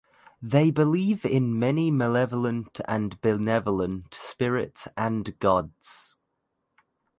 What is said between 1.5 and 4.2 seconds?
many malevolent and benevolent